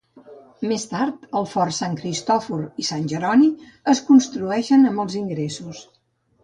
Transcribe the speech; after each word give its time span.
Més 0.69 0.85
tard, 0.93 1.27
el 1.41 1.45
fort 1.51 1.75
Sant 1.81 1.93
Cristòfor 1.99 2.65
i 2.85 2.89
Sant 2.91 3.07
Jeroni 3.13 3.53
es 3.95 4.03
construeixen 4.11 4.93
amb 4.93 5.07
els 5.07 5.21
ingressos. 5.25 5.89